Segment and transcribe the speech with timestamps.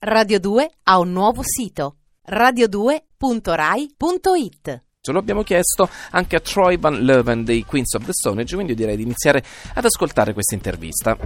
[0.00, 1.96] Radio 2 ha un nuovo sito
[2.30, 8.42] radio2.rai.it Ce lo abbiamo chiesto anche a Troy Van Leuven dei Queens of the Stone
[8.42, 9.42] Age, quindi io direi di iniziare
[9.74, 11.16] ad ascoltare questa intervista.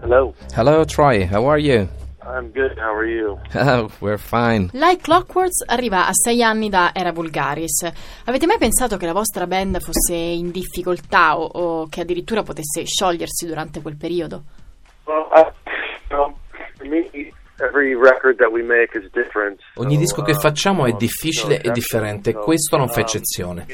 [0.00, 0.32] Hello.
[0.54, 1.86] Hello Troy, how are you?
[2.36, 2.76] I'm good.
[2.78, 3.38] How are you?
[3.54, 4.68] Oh, we're fine.
[4.74, 7.90] Like Clockworks arriva a sei anni da Era Vulgaris.
[8.26, 12.84] Avete mai pensato che la vostra band fosse in difficoltà o, o che addirittura potesse
[12.84, 14.42] sciogliersi durante quel periodo?
[15.04, 15.46] Well, I,
[16.10, 16.36] you know,
[16.76, 17.08] for me,
[17.58, 19.60] every record that we make is different.
[19.76, 23.66] Ogni disco che uh, facciamo è difficile e differente, questo non fa um, eccezione.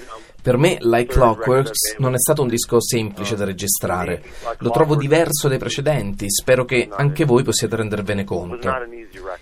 [0.43, 4.23] Per me Like Clockworks non è stato un disco semplice da registrare,
[4.59, 8.69] lo trovo diverso dai precedenti, spero che anche voi possiate rendervene conto.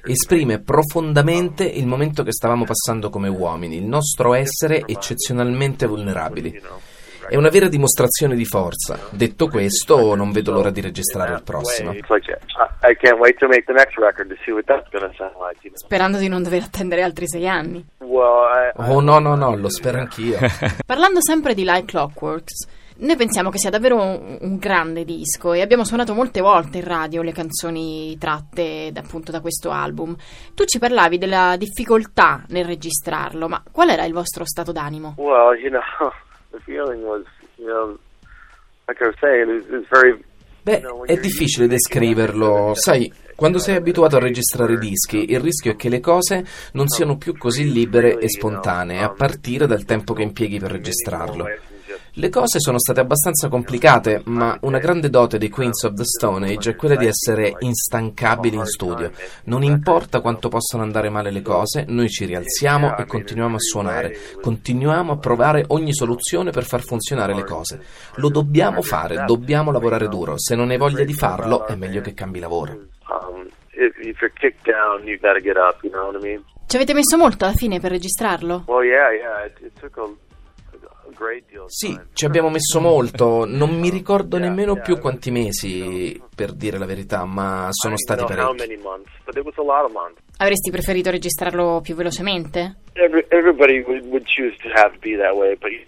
[0.04, 6.60] Esprime profondamente il momento che stavamo passando come uomini, il nostro essere eccezionalmente vulnerabili.
[7.30, 8.98] È una vera dimostrazione di forza.
[9.10, 11.92] Detto questo, non vedo l'ora di registrare il prossimo.
[11.92, 12.02] Know?
[15.74, 17.86] Sperando di non dover attendere altri sei anni.
[18.18, 20.38] I, I- Oh no, no, no, lo spero anch'io.
[20.84, 22.66] Parlando sempre di Like Clockworks,
[23.02, 26.84] noi pensiamo che sia davvero un, un grande disco e abbiamo suonato molte volte in
[26.84, 30.14] radio le canzoni tratte da- appunto da questo album.
[30.54, 35.14] Tu ci parlavi della difficoltà nel registrarlo, ma qual era il vostro stato d'animo?
[35.16, 35.80] well, you know,
[36.50, 37.24] the feeling was,
[37.56, 37.96] you know,
[38.86, 40.24] like I was saying, it was, it was very.
[40.62, 42.72] Beh, è difficile descriverlo.
[42.74, 47.16] Sai, quando sei abituato a registrare dischi, il rischio è che le cose non siano
[47.16, 51.46] più così libere e spontanee, a partire dal tempo che impieghi per registrarlo.
[52.14, 56.50] Le cose sono state abbastanza complicate, ma una grande dote dei Queens of the Stone
[56.50, 59.12] Age è quella di essere instancabili in studio.
[59.44, 64.16] Non importa quanto possano andare male le cose, noi ci rialziamo e continuiamo a suonare,
[64.42, 67.80] continuiamo a provare ogni soluzione per far funzionare le cose.
[68.16, 70.36] Lo dobbiamo fare, dobbiamo lavorare duro.
[70.36, 72.76] Se non hai voglia di farlo, è meglio che cambi lavoro.
[76.66, 78.64] Ci avete messo molto alla fine per registrarlo?
[78.66, 79.44] Well, yeah, yeah.
[79.46, 79.90] It, it
[81.66, 86.86] Sì, ci abbiamo messo molto, non mi ricordo nemmeno più quanti mesi, per dire la
[86.86, 88.78] verità, ma sono stati parecchi.
[90.38, 92.76] Avresti preferito registrarlo più velocemente?
[92.94, 95.84] Everybody would, would choose to have be that way, but you-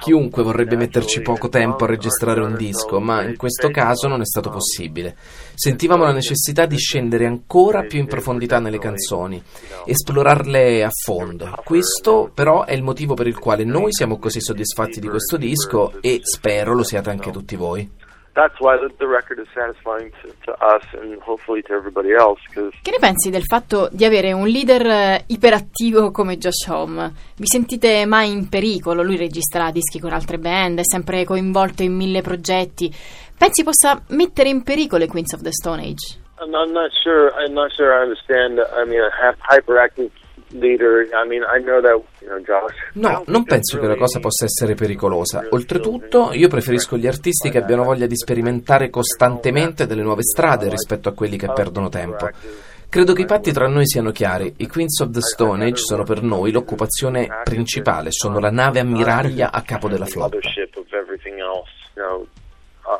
[0.00, 4.24] Chiunque vorrebbe metterci poco tempo a registrare un disco, ma in questo caso non è
[4.24, 5.16] stato possibile.
[5.54, 9.42] Sentivamo la necessità di scendere ancora più in profondità nelle canzoni,
[9.84, 11.52] esplorarle a fondo.
[11.64, 16.00] Questo però è il motivo per il quale noi siamo così soddisfatti di questo disco
[16.00, 17.90] e spero lo siate anche tutti voi.
[18.38, 22.40] That's why the, the record is satisfying to, to us and hopefully to everybody else.
[22.48, 27.12] Because Che ne pensi del fatto di avere un leader eh, iperattivo come Josh Home?
[27.36, 29.02] Vi sentite mai in pericolo?
[29.02, 32.94] Lui registra dischi con altre band, è sempre coinvolto in mille progetti.
[33.36, 36.18] Pensi possa mettere in pericolo i Queens of the Stone Age?
[36.40, 37.32] I'm, I'm not sure.
[37.36, 38.58] I'm not sure I understand.
[38.58, 39.10] I mean, a
[39.50, 40.10] hyperactive
[42.94, 45.46] No, non penso che la cosa possa essere pericolosa.
[45.50, 51.08] Oltretutto, io preferisco gli artisti che abbiano voglia di sperimentare costantemente delle nuove strade rispetto
[51.08, 52.28] a quelli che perdono tempo.
[52.90, 54.54] Credo che i patti tra noi siano chiari.
[54.56, 59.52] I Queens of the Stone Age sono per noi l'occupazione principale, sono la nave ammiraglia
[59.52, 60.38] a capo della flotta.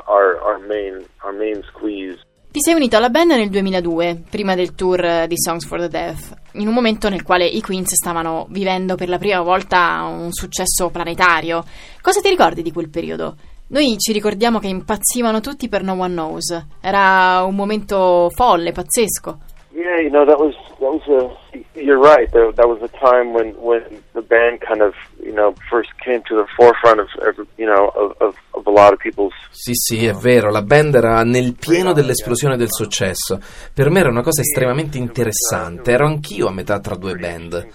[0.07, 2.28] Our our main our main squeeze.
[2.51, 6.35] Ti sei unito alla band nel 2002, prima del tour di Songs for the Deaf,
[6.53, 10.89] in un momento nel quale i Queens stavano vivendo per la prima volta un successo
[10.89, 11.63] planetario.
[12.01, 13.37] Cosa ti ricordi di quel periodo?
[13.69, 16.67] Noi ci ricordiamo che impazzivano tutti per No One Knows.
[16.81, 19.39] Era un momento folle, pazzesco.
[19.73, 21.59] Yeah, you know that was that was a.
[21.75, 22.31] You're right.
[22.33, 23.83] That, that was a time when when
[24.15, 27.09] the band kind of you know first came to the forefront of
[27.57, 29.33] you know of, of a lot of people's.
[29.51, 33.41] Sì, sì, è vero, la band era nel pieno dell'esplosione del successo.
[33.73, 37.67] Per me era una cosa estremamente interessante, ero anch'io a metà tra due band.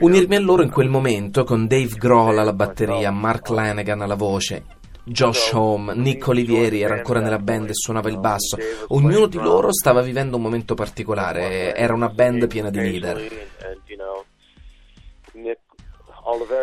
[0.00, 4.64] Unirmi a loro in quel momento con Dave Grohl alla batteria, Mark Lanegan alla voce,
[5.08, 8.56] Josh Home, Nick Olivieri era ancora nella band e suonava il basso.
[8.88, 13.46] Ognuno di loro stava vivendo un momento particolare, era una band piena di leader.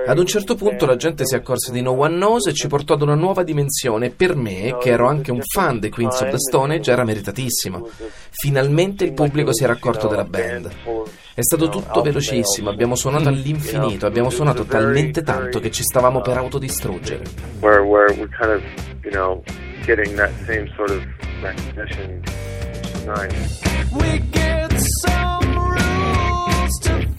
[0.06, 2.94] Ad un certo punto la gente si accorse di No One Knows e ci portò
[2.94, 6.38] ad una nuova dimensione per me, che ero anche un fan dei Queens of the
[6.38, 7.90] Stone Age, era meritatissimo.
[8.30, 10.72] Finalmente il pubblico si era accorto della band.
[11.38, 16.38] È stato tutto velocissimo, abbiamo suonato all'infinito, abbiamo suonato talmente tanto che ci stavamo per
[16.38, 17.24] autodistruggere.
[23.92, 27.15] We get some rules to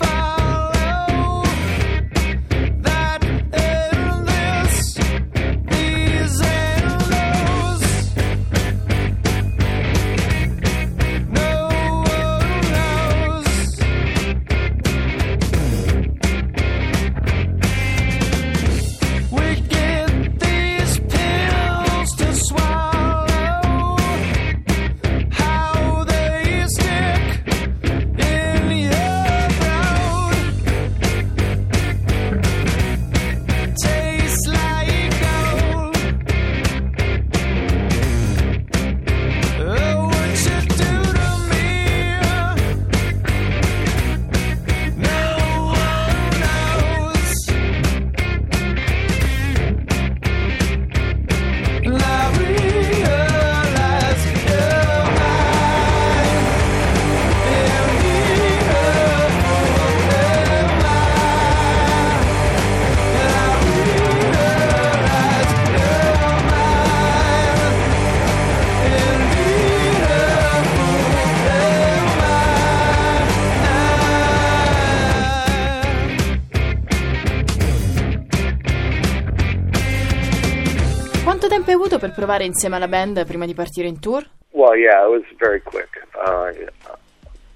[81.72, 84.24] subito per provare insieme alla band prima di partire in tour?
[84.50, 86.06] Well, yeah, it was very quick.
[86.14, 86.66] Uh,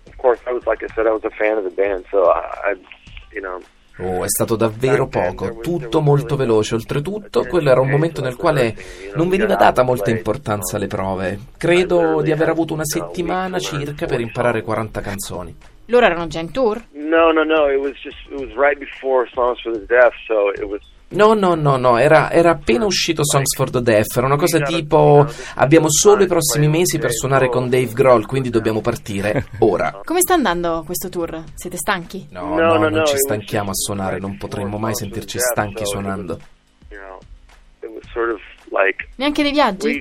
[0.06, 2.30] of course, I was like I said, I was a fan of the band, so
[2.30, 2.78] I, I
[3.32, 3.60] you know.
[3.98, 6.74] Oh, è stato davvero poco, tutto molto veloce.
[6.74, 8.74] Oltretutto, quello era un momento nel quale
[9.14, 11.38] non veniva data molta importanza alle prove.
[11.58, 15.56] Credo di aver avuto una settimana circa per imparare 40 canzoni.
[15.86, 16.82] Loro erano già in tour?
[16.92, 17.68] No, no, no.
[17.68, 20.80] It was just it was right before Songs for the Deaf, so it was.
[21.12, 24.60] No, no, no, no, era, era appena uscito Songs for the Deaf, era una cosa
[24.60, 25.26] tipo
[25.56, 30.00] abbiamo solo i prossimi mesi per suonare con Dave Grohl, quindi dobbiamo partire ora.
[30.04, 31.42] Come sta andando questo tour?
[31.54, 32.28] Siete stanchi?
[32.30, 36.38] No, no, non ci stanchiamo a suonare, non potremmo mai sentirci stanchi suonando.
[39.16, 40.00] Neanche dei viaggi?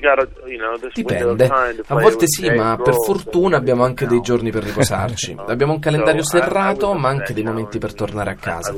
[0.94, 1.47] Dipende,
[1.88, 5.35] a volte sì, ma per fortuna abbiamo anche dei giorni per riposarci.
[5.47, 8.75] Abbiamo un calendario serrato, ma anche dei momenti per tornare a casa.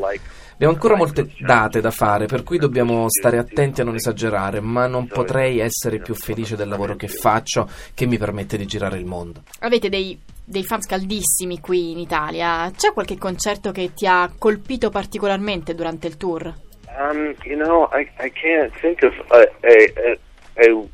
[0.61, 4.85] Abbiamo ancora molte date da fare, per cui dobbiamo stare attenti a non esagerare, ma
[4.85, 9.07] non potrei essere più felice del lavoro che faccio, che mi permette di girare il
[9.07, 9.41] mondo.
[9.61, 10.15] Avete dei,
[10.45, 12.71] dei fans caldissimi qui in Italia.
[12.77, 16.53] C'è qualche concerto che ti ha colpito particolarmente durante il tour?
[16.95, 20.87] Um, you know, I I can't think of a a, a,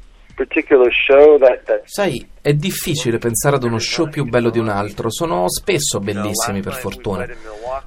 [1.84, 6.62] Sai, è difficile pensare ad uno show più bello di un altro, sono spesso bellissimi
[6.62, 7.26] per fortuna.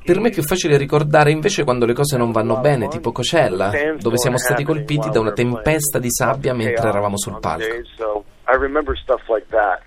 [0.04, 3.70] Per me è più facile ricordare invece quando le cose non vanno bene, tipo Coachella,
[3.98, 7.84] dove siamo stati colpiti da una tempesta di sabbia mentre eravamo sul palco.
[7.96, 9.82] So I remember stuff like that.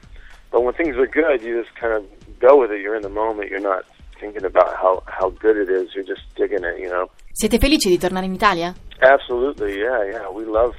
[0.49, 2.03] But when things are good, you just kind of
[2.39, 2.79] go with it.
[2.79, 3.49] You're in the moment.
[3.49, 3.83] You're not
[4.19, 5.93] thinking about how how good it is.
[5.95, 6.77] You're just digging it.
[6.77, 7.09] You know.
[7.31, 8.71] Siete felici di tornare in Italia?
[8.99, 9.79] Absolutely.
[9.79, 10.05] Yeah.
[10.05, 10.29] Yeah.
[10.29, 10.75] We love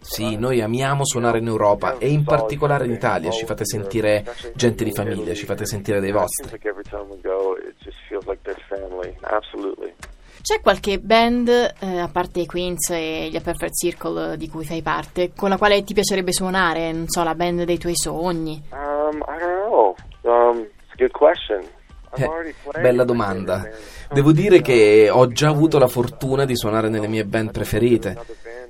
[0.00, 4.82] Sì, noi amiamo suonare in Europa e in particolare in Italia, ci fate sentire gente
[4.82, 6.58] di famiglia, ci fate sentire dei vostri.
[10.40, 14.48] C'è qualche band, eh, a parte i Queens e gli A Perfect Circle eh, di
[14.48, 16.90] cui fai parte, con la quale ti piacerebbe suonare?
[16.92, 18.62] Non so, la band dei tuoi sogni?
[18.70, 19.94] Um, I don't know.
[20.22, 21.66] Um, it's a good question.
[22.16, 23.68] Eh, bella domanda.
[24.10, 28.16] Devo dire che ho già avuto la fortuna di suonare nelle mie band preferite.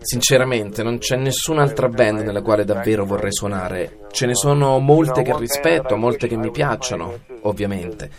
[0.01, 4.07] Sinceramente, non c'è nessun'altra band nella quale davvero vorrei suonare.
[4.11, 8.11] Ce ne sono molte che rispetto, molte che mi piacciono, ovviamente.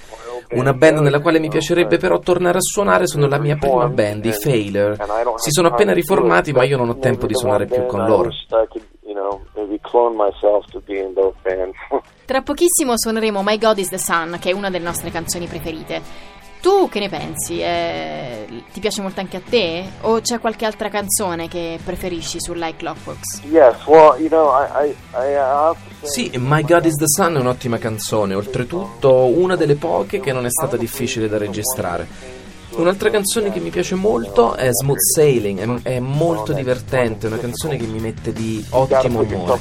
[0.52, 4.26] Una band nella quale mi piacerebbe però tornare a suonare sono la mia prima band,
[4.26, 4.98] i Failure.
[5.36, 8.30] Si sono appena riformati, ma io non ho tempo di suonare più con loro.
[12.30, 16.00] Tra pochissimo suoneremo My God is the Sun, che è una delle nostre canzoni preferite.
[16.62, 17.60] Tu che ne pensi?
[17.60, 19.84] Eh, ti piace molto anche a te?
[20.02, 23.42] O c'è qualche altra canzone che preferisci su Like Clockworks?
[23.50, 26.30] yes, well, you know, I, I, I have to say.
[26.30, 30.46] Sì, My God is the Sun è un'ottima canzone, oltretutto una delle poche che non
[30.46, 32.39] è stata difficile da registrare.
[32.72, 37.40] Un'altra canzone che mi piace molto è Smooth Sailing, è, è molto divertente, è una
[37.40, 39.60] canzone che mi mette di ottimo umore.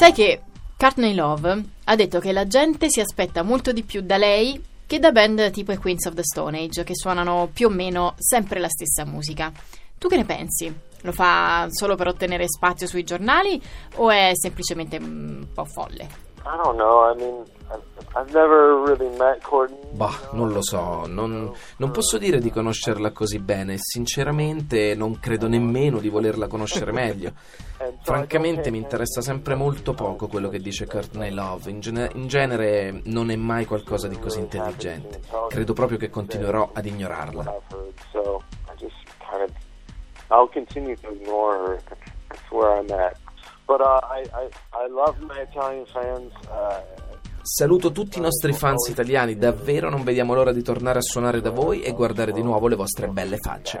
[0.00, 0.40] Sai che
[0.78, 4.98] Courtney Love ha detto che la gente si aspetta molto di più da lei che
[4.98, 8.60] da band tipo i Queens of the Stone Age, che suonano più o meno sempre
[8.60, 9.52] la stessa musica.
[9.98, 10.74] Tu che ne pensi?
[11.02, 13.60] Lo fa solo per ottenere spazio sui giornali
[13.96, 16.08] o è semplicemente un po' folle?
[16.46, 17.12] I don't know.
[17.12, 17.44] I mean,
[19.92, 25.48] Bah, non lo so, non, non posso dire di conoscerla così bene, sinceramente non credo
[25.48, 27.32] nemmeno di volerla conoscere meglio.
[28.02, 33.00] Francamente mi interessa sempre molto poco quello che dice Courtney Love, in, gene- in genere
[33.04, 35.20] non è mai qualcosa di così intelligente.
[35.48, 37.58] Credo proprio che continuerò ad ignorarla.
[40.30, 41.78] I'll continue to ignore her.
[42.28, 43.18] That's where I'm at.
[43.66, 46.32] But uh, I, I, I love my Italian fans.
[46.48, 46.80] Uh,
[47.42, 51.50] Saluto tutti i nostri fans italiani, davvero non vediamo l'ora di tornare a suonare da
[51.50, 53.80] voi e guardare di nuovo le vostre belle facce.